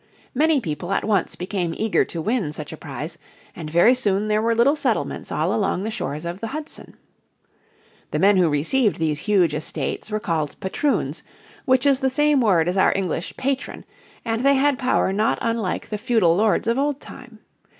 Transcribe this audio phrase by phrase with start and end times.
[0.33, 3.19] Many people at once became eager to win such a prize,
[3.55, 6.97] and very soon there were little settlements all along the shores of the Hudson.
[8.09, 11.21] The men who received these huge estates were called patroons,
[11.65, 13.85] which is the same word as our English patron,
[14.25, 17.37] and they had power not unlike the feudal lords of old time.